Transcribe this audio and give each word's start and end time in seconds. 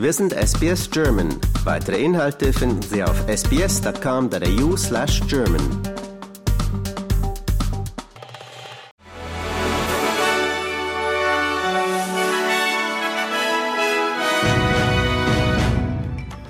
Wir 0.00 0.14
sind 0.14 0.32
SBS 0.32 0.90
German. 0.90 1.28
Weitere 1.64 2.02
Inhalte 2.02 2.54
finden 2.54 2.80
Sie 2.80 3.04
auf 3.04 3.22
sbs.com.au 3.28 4.74
slash 4.74 5.20
German. 5.28 5.60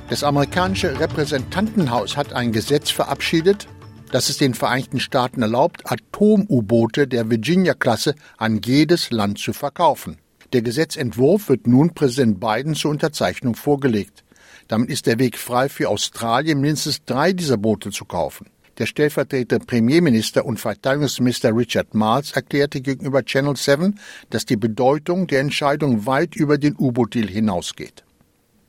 Das 0.08 0.22
amerikanische 0.22 1.00
Repräsentantenhaus 1.00 2.16
hat 2.16 2.32
ein 2.32 2.52
Gesetz 2.52 2.92
verabschiedet, 2.92 3.66
das 4.12 4.28
es 4.28 4.38
den 4.38 4.54
Vereinigten 4.54 5.00
Staaten 5.00 5.42
erlaubt, 5.42 5.90
Atom-U-Boote 5.90 7.08
der 7.08 7.28
Virginia-Klasse 7.28 8.14
an 8.36 8.60
jedes 8.64 9.10
Land 9.10 9.40
zu 9.40 9.52
verkaufen. 9.52 10.18
Der 10.52 10.62
Gesetzentwurf 10.62 11.48
wird 11.48 11.68
nun 11.68 11.94
Präsident 11.94 12.40
Biden 12.40 12.74
zur 12.74 12.90
Unterzeichnung 12.90 13.54
vorgelegt. 13.54 14.24
Damit 14.66 14.90
ist 14.90 15.06
der 15.06 15.20
Weg 15.20 15.38
frei 15.38 15.68
für 15.68 15.88
Australien, 15.88 16.60
mindestens 16.60 17.04
drei 17.04 17.32
dieser 17.32 17.56
Boote 17.56 17.90
zu 17.90 18.04
kaufen. 18.04 18.48
Der 18.78 18.86
stellvertretende 18.86 19.64
Premierminister 19.64 20.44
und 20.44 20.58
Verteidigungsminister 20.58 21.54
Richard 21.54 21.94
Marles 21.94 22.32
erklärte 22.32 22.80
gegenüber 22.80 23.24
Channel 23.24 23.54
7, 23.56 24.00
dass 24.30 24.44
die 24.44 24.56
Bedeutung 24.56 25.28
der 25.28 25.40
Entscheidung 25.40 26.06
weit 26.06 26.34
über 26.34 26.58
den 26.58 26.74
U-Boot-Deal 26.76 27.28
hinausgeht. 27.28 28.02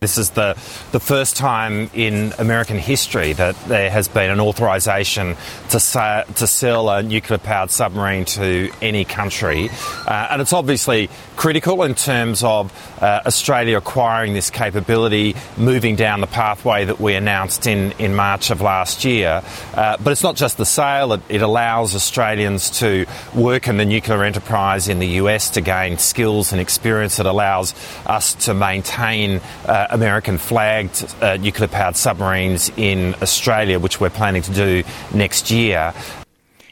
This 0.01 0.17
is 0.17 0.31
the, 0.31 0.57
the 0.93 0.99
first 0.99 1.37
time 1.37 1.91
in 1.93 2.33
American 2.39 2.79
history 2.79 3.33
that 3.33 3.55
there 3.65 3.91
has 3.91 4.07
been 4.07 4.31
an 4.31 4.39
authorisation 4.39 5.35
to, 5.69 5.79
sa- 5.79 6.23
to 6.23 6.47
sell 6.47 6.89
a 6.89 7.03
nuclear 7.03 7.37
powered 7.37 7.69
submarine 7.69 8.25
to 8.25 8.71
any 8.81 9.05
country. 9.05 9.69
Uh, 10.07 10.29
and 10.31 10.41
it's 10.41 10.53
obviously 10.53 11.07
critical 11.35 11.83
in 11.83 11.93
terms 11.93 12.43
of 12.43 12.73
uh, 12.99 13.21
Australia 13.27 13.77
acquiring 13.77 14.33
this 14.33 14.49
capability, 14.49 15.35
moving 15.55 15.95
down 15.95 16.19
the 16.19 16.25
pathway 16.25 16.85
that 16.85 16.99
we 16.99 17.13
announced 17.13 17.67
in, 17.67 17.91
in 17.99 18.15
March 18.15 18.49
of 18.49 18.59
last 18.59 19.05
year. 19.05 19.43
Uh, 19.75 19.97
but 19.97 20.09
it's 20.09 20.23
not 20.23 20.35
just 20.35 20.57
the 20.57 20.65
sale, 20.65 21.13
it, 21.13 21.21
it 21.29 21.43
allows 21.43 21.93
Australians 21.93 22.71
to 22.71 23.05
work 23.35 23.67
in 23.67 23.77
the 23.77 23.85
nuclear 23.85 24.23
enterprise 24.23 24.87
in 24.87 24.97
the 24.97 25.09
US 25.21 25.51
to 25.51 25.61
gain 25.61 25.99
skills 25.99 26.51
and 26.51 26.59
experience. 26.59 27.19
It 27.19 27.27
allows 27.27 27.75
us 28.07 28.33
to 28.45 28.55
maintain 28.55 29.41
uh, 29.67 29.89
American 29.91 30.37
flagged 30.37 31.05
uh, 31.21 31.37
nuclear 31.37 31.67
powered 31.67 31.95
submarines 31.95 32.71
in 32.77 33.15
Australia, 33.21 33.79
which 33.79 33.99
we're 33.99 34.09
planning 34.09 34.41
to 34.41 34.51
do 34.51 34.83
next 35.13 35.51
year. 35.51 35.93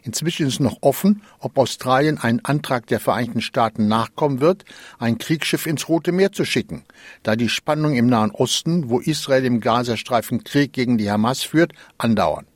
Inzwischen 0.03 0.47
ist 0.47 0.59
noch 0.59 0.77
offen, 0.81 1.21
ob 1.39 1.57
Australien 1.57 2.17
einen 2.17 2.43
Antrag 2.43 2.87
der 2.87 2.99
Vereinigten 2.99 3.41
Staaten 3.41 3.87
nachkommen 3.87 4.39
wird, 4.39 4.65
ein 4.97 5.17
Kriegsschiff 5.17 5.67
ins 5.67 5.87
Rote 5.89 6.11
Meer 6.11 6.31
zu 6.31 6.45
schicken, 6.45 6.83
da 7.21 7.35
die 7.35 7.49
Spannungen 7.49 7.97
im 7.97 8.07
Nahen 8.07 8.31
Osten, 8.31 8.89
wo 8.89 8.99
Israel 8.99 9.45
im 9.45 9.59
Gazastreifen 9.59 10.43
Krieg 10.43 10.73
gegen 10.73 10.97
die 10.97 11.11
Hamas 11.11 11.43
führt, 11.43 11.73
andauern. 11.97 12.47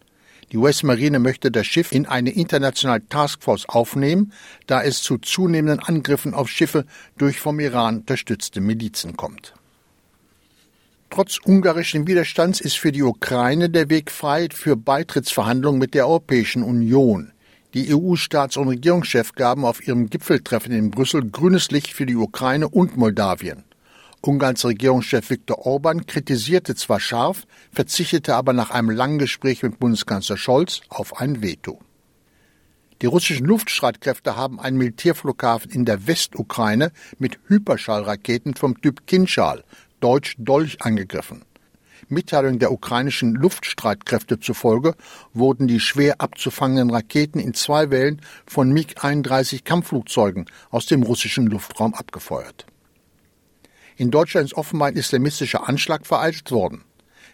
Die 0.52 0.58
US-Marine 0.58 1.20
möchte 1.20 1.52
das 1.52 1.66
Schiff 1.66 1.92
in 1.92 2.06
eine 2.06 2.30
internationale 2.30 3.08
Taskforce 3.08 3.68
aufnehmen, 3.68 4.32
da 4.68 4.82
es 4.84 5.02
zu 5.02 5.18
zunehmenden 5.18 5.80
Angriffen 5.80 6.34
auf 6.34 6.50
Schiffe 6.50 6.86
durch 7.18 7.40
vom 7.40 7.60
Iran 7.60 7.98
unterstützte 7.98 8.62
Milizen 8.62 9.18
kommt. 9.18 9.54
Trotz 11.16 11.38
ungarischen 11.46 12.08
Widerstands 12.08 12.60
ist 12.60 12.80
für 12.80 12.92
die 12.92 13.04
Ukraine 13.04 13.70
der 13.70 13.92
Weg 13.92 14.10
frei 14.10 14.48
für 14.52 14.76
Beitrittsverhandlungen 14.76 15.80
mit 15.80 15.94
der 15.94 16.08
Europäischen 16.08 16.64
Union. 16.64 17.32
Die 17.76 17.94
EU-Staats- 17.94 18.58
und 18.58 18.68
Regierungschefs 18.68 19.34
gaben 19.34 19.64
auf 19.64 19.88
ihrem 19.88 20.10
Gipfeltreffen 20.10 20.72
in 20.72 20.90
Brüssel 20.90 21.30
grünes 21.30 21.70
Licht 21.70 21.94
für 21.94 22.08
die 22.08 22.16
Ukraine 22.16 22.68
und 22.68 22.98
Moldawien. 22.98 23.64
Ungarns 24.22 24.66
Regierungschef 24.66 25.30
Viktor 25.30 25.68
Orban 25.68 26.08
kritisierte 26.08 26.74
zwar 26.74 27.00
scharf, 27.00 27.46
verzichtete 27.72 28.34
aber 28.34 28.54
nach 28.54 28.72
einem 28.72 28.90
langen 28.90 29.20
Gespräch 29.20 29.62
mit 29.62 29.78
Bundeskanzler 29.78 30.38
Scholz 30.38 30.82
auf 30.90 31.22
ein 31.22 31.44
Veto. 31.44 31.80
Die 33.04 33.08
russischen 33.08 33.46
Luftstreitkräfte 33.46 34.36
haben 34.36 34.60
einen 34.60 34.78
Militärflughafen 34.78 35.70
in 35.70 35.86
der 35.86 36.08
Westukraine 36.08 36.92
mit 37.20 37.38
Hyperschallraketen 37.50 38.56
vom 38.56 38.82
Typ 38.82 39.06
Kinschal 39.06 39.64
Deutsch 40.04 40.36
Dolch 40.38 40.82
angegriffen. 40.82 41.46
Mitteilung 42.10 42.60
der 42.60 42.74
ukrainischen 42.74 43.36
Luftstreitkräfte 43.36 44.38
zufolge 44.38 44.96
wurden 45.34 45.70
die 45.70 45.80
schwer 45.80 46.20
abzufangenden 46.20 46.90
Raketen 46.90 47.40
in 47.40 47.54
zwei 47.54 47.90
Wellen 47.90 48.20
von 48.46 48.74
MiG-31 48.74 49.64
Kampfflugzeugen 49.64 50.48
aus 50.72 50.88
dem 50.88 51.04
russischen 51.04 51.48
Luftraum 51.48 51.94
abgefeuert. 51.94 52.66
In 53.96 54.12
Deutschland 54.12 54.48
ist 54.48 54.58
offenbar 54.58 54.90
ein 54.90 54.98
islamistischer 54.98 55.70
Anschlag 55.70 56.06
vereitelt 56.06 56.52
worden. 56.52 56.84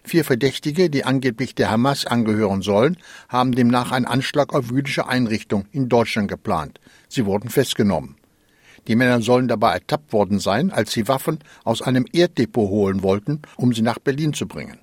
Vier 0.03 0.23
Verdächtige, 0.23 0.91
die 0.91 1.05
angeblich 1.05 1.55
der 1.55 1.71
Hamas 1.71 2.05
angehören 2.05 2.61
sollen, 2.61 2.97
haben 3.29 3.55
demnach 3.55 3.91
einen 3.91 4.05
Anschlag 4.05 4.53
auf 4.53 4.69
jüdische 4.69 5.09
Einrichtungen 5.09 5.67
in 5.71 5.89
Deutschland 5.89 6.27
geplant. 6.27 6.79
Sie 7.07 7.25
wurden 7.25 7.49
festgenommen. 7.49 8.18
Die 8.87 8.95
Männer 8.95 9.21
sollen 9.21 9.47
dabei 9.47 9.73
ertappt 9.73 10.13
worden 10.13 10.39
sein, 10.39 10.71
als 10.71 10.91
sie 10.91 11.07
Waffen 11.07 11.39
aus 11.63 11.81
einem 11.81 12.05
Erddepot 12.11 12.69
holen 12.69 13.03
wollten, 13.03 13.41
um 13.57 13.73
sie 13.73 13.81
nach 13.81 13.99
Berlin 13.99 14.33
zu 14.33 14.47
bringen. 14.47 14.79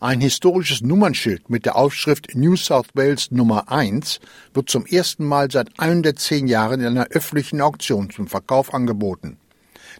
Ein 0.00 0.20
historisches 0.20 0.80
Nummernschild 0.80 1.48
mit 1.48 1.64
der 1.64 1.76
Aufschrift 1.76 2.34
New 2.34 2.56
South 2.56 2.88
Wales 2.94 3.30
Nummer 3.30 3.70
1 3.70 4.18
wird 4.52 4.68
zum 4.68 4.84
ersten 4.84 5.24
Mal 5.24 5.48
seit 5.48 5.78
110 5.78 6.48
Jahren 6.48 6.80
in 6.80 6.88
einer 6.88 7.06
öffentlichen 7.10 7.60
Auktion 7.60 8.10
zum 8.10 8.26
Verkauf 8.26 8.74
angeboten. 8.74 9.38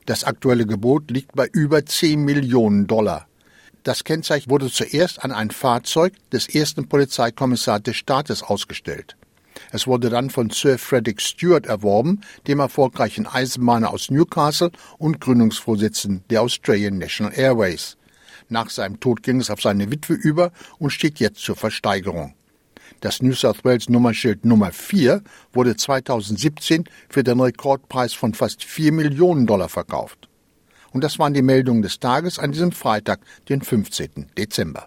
Das 0.06 0.24
aktuelle 0.24 0.66
Gebot 0.66 1.10
liegt 1.12 1.36
bei 1.36 1.46
über 1.52 1.86
10 1.86 2.24
Millionen 2.24 2.88
Dollar. 2.88 3.28
Das 3.84 4.02
Kennzeichen 4.02 4.50
wurde 4.50 4.70
zuerst 4.70 5.22
an 5.24 5.30
ein 5.30 5.52
Fahrzeug 5.52 6.14
des 6.30 6.48
ersten 6.48 6.88
Polizeikommissars 6.88 7.84
des 7.84 7.96
Staates 7.96 8.42
ausgestellt. 8.42 9.16
Es 9.74 9.86
wurde 9.86 10.10
dann 10.10 10.28
von 10.28 10.50
Sir 10.50 10.78
Frederick 10.78 11.22
Stewart 11.22 11.64
erworben, 11.64 12.20
dem 12.46 12.60
erfolgreichen 12.60 13.26
Eisenbahner 13.26 13.90
aus 13.90 14.10
Newcastle 14.10 14.70
und 14.98 15.18
Gründungsvorsitzenden 15.18 16.24
der 16.28 16.42
Australian 16.42 16.98
National 16.98 17.32
Airways. 17.34 17.96
Nach 18.50 18.68
seinem 18.68 19.00
Tod 19.00 19.22
ging 19.22 19.40
es 19.40 19.48
auf 19.48 19.62
seine 19.62 19.90
Witwe 19.90 20.12
über 20.12 20.52
und 20.78 20.90
steht 20.90 21.20
jetzt 21.20 21.40
zur 21.40 21.56
Versteigerung. 21.56 22.34
Das 23.00 23.22
New 23.22 23.32
South 23.32 23.64
Wales 23.64 23.88
Nummernschild 23.88 24.44
Nummer 24.44 24.72
4 24.72 25.22
wurde 25.54 25.74
2017 25.74 26.84
für 27.08 27.24
den 27.24 27.40
Rekordpreis 27.40 28.12
von 28.12 28.34
fast 28.34 28.64
4 28.64 28.92
Millionen 28.92 29.46
Dollar 29.46 29.70
verkauft. 29.70 30.28
Und 30.92 31.02
das 31.02 31.18
waren 31.18 31.32
die 31.32 31.40
Meldungen 31.40 31.80
des 31.80 31.98
Tages 31.98 32.38
an 32.38 32.52
diesem 32.52 32.72
Freitag, 32.72 33.20
den 33.48 33.62
15. 33.62 34.26
Dezember. 34.36 34.86